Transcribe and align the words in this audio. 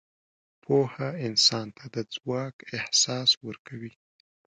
پوهه 0.63 1.09
انسان 1.27 1.67
ته 1.77 1.85
د 1.95 1.95
ځواک 2.13 2.55
احساس 2.77 3.29
ورکوي. 3.45 3.93